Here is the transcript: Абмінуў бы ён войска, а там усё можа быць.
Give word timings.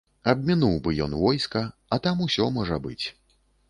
Абмінуў 0.31 0.73
бы 0.87 0.95
ён 1.07 1.13
войска, 1.25 1.63
а 1.93 2.03
там 2.09 2.27
усё 2.29 2.53
можа 2.61 2.85
быць. 2.89 3.05